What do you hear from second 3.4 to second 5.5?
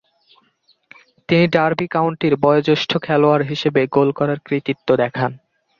হিসেবে গোল করার কৃতিত্ব দেখান।